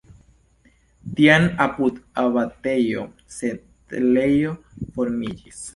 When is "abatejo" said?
2.23-3.07